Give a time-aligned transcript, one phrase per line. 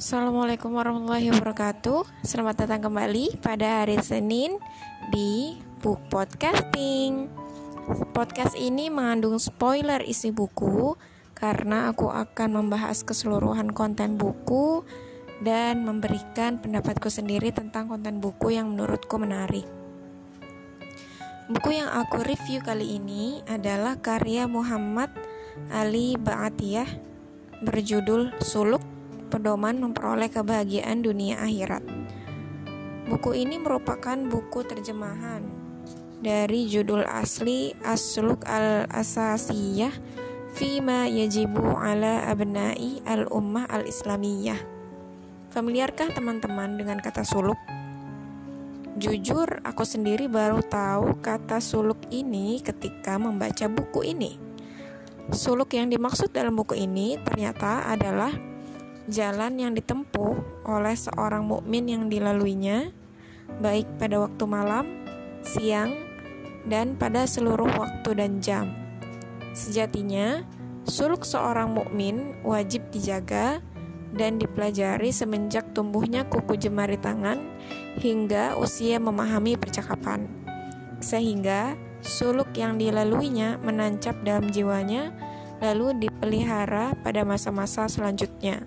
[0.00, 2.24] Assalamualaikum warahmatullahi wabarakatuh.
[2.24, 4.56] Selamat datang kembali pada hari Senin
[5.12, 7.28] di Book Podcasting.
[8.16, 10.96] Podcast ini mengandung spoiler isi buku
[11.36, 14.88] Karena aku akan membahas keseluruhan konten buku
[15.44, 19.68] Dan memberikan pendapatku sendiri tentang konten buku yang menurutku menarik.
[21.52, 25.12] Buku yang aku review kali ini adalah karya Muhammad
[25.68, 26.88] Ali Ba'atiyah
[27.60, 28.89] berjudul Suluk
[29.30, 31.86] pedoman memperoleh kebahagiaan dunia akhirat.
[33.06, 35.60] Buku ini merupakan buku terjemahan
[36.20, 39.90] dari judul asli Asluk al-Asasiyah
[40.52, 44.60] Fima yajibu ala abnai al-ummah al-islamiyah
[45.50, 47.58] Familiarkah teman-teman dengan kata suluk?
[48.94, 54.38] Jujur, aku sendiri baru tahu kata suluk ini ketika membaca buku ini.
[55.34, 58.30] Suluk yang dimaksud dalam buku ini ternyata adalah
[59.10, 62.94] jalan yang ditempuh oleh seorang mukmin yang dilaluinya,
[63.58, 64.86] baik pada waktu malam,
[65.42, 65.92] siang,
[66.64, 68.70] dan pada seluruh waktu dan jam.
[69.50, 70.46] Sejatinya,
[70.86, 73.58] suluk seorang mukmin wajib dijaga
[74.14, 77.38] dan dipelajari semenjak tumbuhnya kuku jemari tangan
[77.98, 80.30] hingga usia memahami percakapan.
[81.02, 85.14] Sehingga suluk yang dilaluinya menancap dalam jiwanya
[85.60, 88.64] lalu dipelihara pada masa-masa selanjutnya.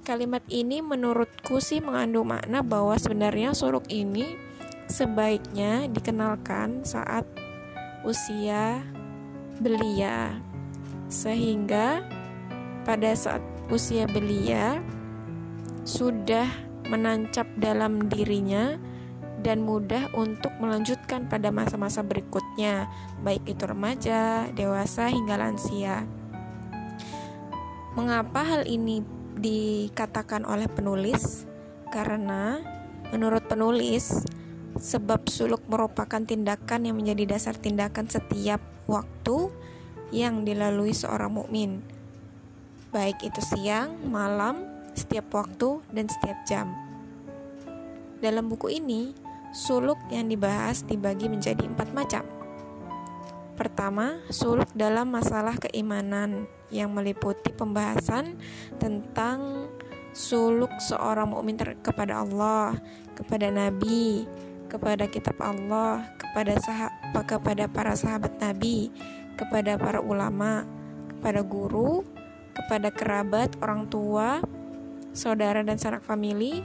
[0.00, 4.32] Kalimat ini menurutku sih mengandung makna bahwa sebenarnya suluk ini
[4.88, 7.28] sebaiknya dikenalkan saat
[8.00, 8.80] usia
[9.60, 10.40] belia.
[11.12, 12.00] Sehingga
[12.88, 14.80] pada saat usia belia
[15.84, 16.48] sudah
[16.88, 18.80] menancap dalam dirinya
[19.44, 22.88] dan mudah untuk melanjutkan pada masa-masa berikutnya,
[23.20, 26.08] baik itu remaja, dewasa, hingga lansia.
[27.96, 31.48] Mengapa hal ini dikatakan oleh penulis
[31.88, 32.60] karena
[33.10, 34.24] menurut penulis
[34.78, 39.50] sebab suluk merupakan tindakan yang menjadi dasar tindakan setiap waktu
[40.14, 41.82] yang dilalui seorang mukmin
[42.90, 44.66] baik itu siang, malam,
[44.98, 46.74] setiap waktu dan setiap jam.
[48.18, 49.14] Dalam buku ini,
[49.54, 52.39] suluk yang dibahas dibagi menjadi empat macam.
[53.60, 58.40] Pertama, suluk dalam masalah keimanan yang meliputi pembahasan
[58.80, 59.68] tentang
[60.16, 62.72] suluk seorang mukmin kepada Allah,
[63.12, 64.24] kepada Nabi,
[64.64, 68.88] kepada kitab Allah, kepada sahabat, kepada para sahabat Nabi,
[69.36, 70.64] kepada para ulama,
[71.12, 72.00] kepada guru,
[72.56, 74.40] kepada kerabat, orang tua,
[75.12, 76.64] saudara dan sanak famili,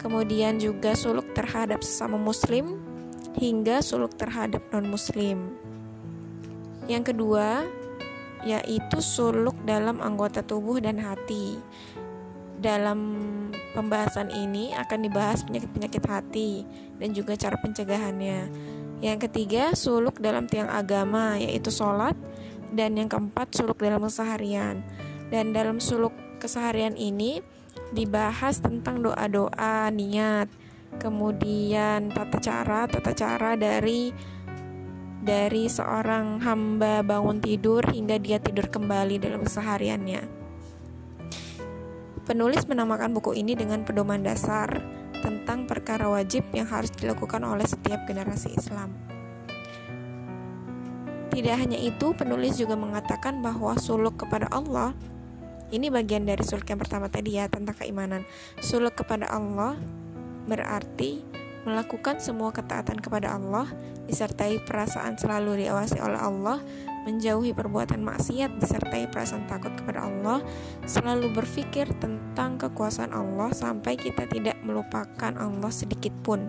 [0.00, 2.80] kemudian juga suluk terhadap sesama muslim
[3.36, 5.69] hingga suluk terhadap non-muslim.
[6.88, 7.66] Yang kedua,
[8.44, 11.60] yaitu suluk dalam anggota tubuh dan hati.
[12.60, 13.00] Dalam
[13.72, 16.64] pembahasan ini akan dibahas penyakit-penyakit hati
[17.00, 18.40] dan juga cara pencegahannya.
[19.00, 22.12] Yang ketiga, suluk dalam tiang agama yaitu sholat
[22.76, 24.84] dan yang keempat, suluk dalam keseharian.
[25.32, 27.40] Dan dalam suluk keseharian ini
[27.96, 30.52] dibahas tentang doa-doa, niat,
[31.00, 34.12] kemudian tata cara, tata cara dari
[35.20, 40.24] dari seorang hamba bangun tidur hingga dia tidur kembali dalam kesehariannya.
[42.24, 44.80] Penulis menamakan buku ini dengan pedoman dasar
[45.20, 48.96] tentang perkara wajib yang harus dilakukan oleh setiap generasi Islam.
[51.30, 54.96] Tidak hanya itu, penulis juga mengatakan bahwa suluk kepada Allah
[55.70, 58.26] ini bagian dari suluk yang pertama tadi ya tentang keimanan.
[58.58, 59.78] Suluk kepada Allah
[60.50, 61.22] berarti
[61.64, 63.68] melakukan semua ketaatan kepada Allah,
[64.08, 66.58] disertai perasaan selalu diawasi oleh Allah,
[67.04, 70.44] menjauhi perbuatan maksiat disertai perasaan takut kepada Allah,
[70.84, 76.44] selalu berpikir tentang kekuasaan Allah sampai kita tidak melupakan Allah sedikit pun.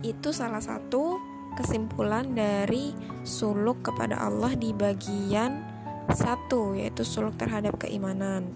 [0.00, 1.20] Itu salah satu
[1.60, 5.60] kesimpulan dari suluk kepada Allah di bagian
[6.08, 8.48] satu yaitu suluk terhadap keimanan.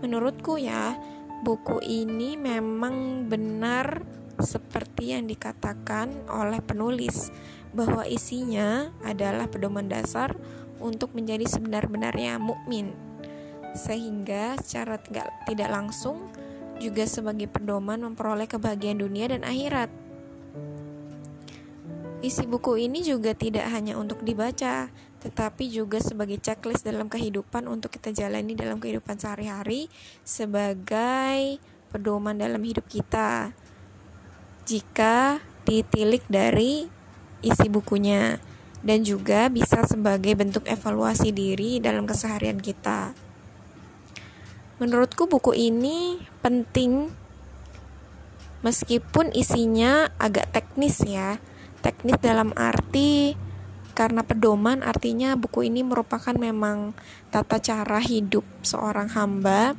[0.00, 0.96] Menurutku ya,
[1.40, 4.04] buku ini memang benar
[4.40, 7.32] seperti yang dikatakan oleh penulis
[7.72, 10.36] bahwa isinya adalah pedoman dasar
[10.80, 12.92] untuk menjadi sebenar-benarnya mukmin
[13.76, 14.98] sehingga secara
[15.46, 16.26] tidak langsung
[16.80, 19.92] juga sebagai pedoman memperoleh kebahagiaan dunia dan akhirat.
[22.20, 27.92] Isi buku ini juga tidak hanya untuk dibaca, tetapi juga sebagai checklist dalam kehidupan untuk
[27.92, 29.92] kita jalani dalam kehidupan sehari-hari
[30.24, 31.60] sebagai
[31.92, 33.52] pedoman dalam hidup kita.
[34.64, 36.88] Jika ditilik dari
[37.44, 38.40] isi bukunya
[38.80, 43.12] dan juga bisa sebagai bentuk evaluasi diri dalam keseharian kita.
[44.80, 47.12] Menurutku buku ini penting
[48.64, 51.36] meskipun isinya agak teknis ya.
[51.84, 53.36] Teknis dalam arti
[53.92, 56.96] karena pedoman artinya buku ini merupakan memang
[57.28, 59.74] tata cara hidup seorang hamba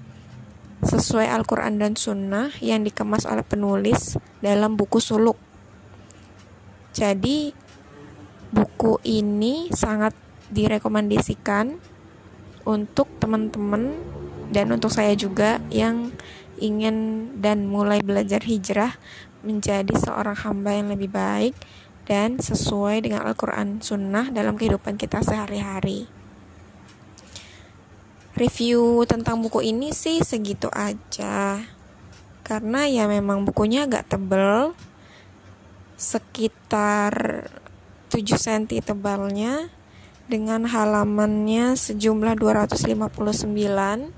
[0.82, 5.38] sesuai Al-Quran dan Sunnah yang dikemas oleh penulis dalam buku suluk.
[6.92, 7.54] Jadi
[8.52, 10.18] buku ini sangat
[10.52, 11.78] direkomendasikan
[12.68, 13.96] untuk teman-teman
[14.52, 16.12] dan untuk saya juga yang
[16.60, 19.00] ingin dan mulai belajar hijrah
[19.42, 21.56] menjadi seorang hamba yang lebih baik
[22.12, 26.12] dan sesuai dengan Al-Quran Sunnah dalam kehidupan kita sehari-hari.
[28.36, 31.64] Review tentang buku ini sih segitu aja,
[32.44, 34.76] karena ya memang bukunya agak tebel,
[35.96, 37.48] sekitar
[38.12, 39.72] 7 cm tebalnya,
[40.28, 44.12] dengan halamannya sejumlah 259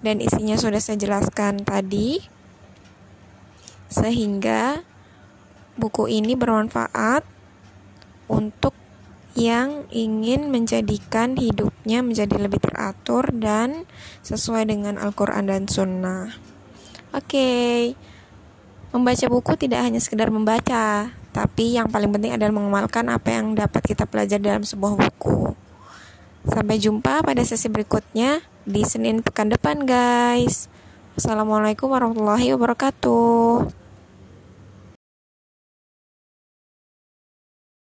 [0.00, 2.22] dan isinya sudah saya jelaskan tadi
[3.90, 4.89] sehingga
[5.80, 7.24] buku ini bermanfaat
[8.28, 8.76] untuk
[9.38, 13.86] yang ingin menjadikan hidupnya menjadi lebih teratur dan
[14.26, 16.34] sesuai dengan Al-Quran dan Sunnah.
[17.10, 17.78] Oke, okay.
[18.92, 23.82] membaca buku tidak hanya sekedar membaca, tapi yang paling penting adalah mengamalkan apa yang dapat
[23.82, 25.54] kita pelajari dalam sebuah buku.
[26.46, 30.70] Sampai jumpa pada sesi berikutnya di Senin pekan depan, guys.
[31.18, 33.79] Assalamualaikum warahmatullahi wabarakatuh.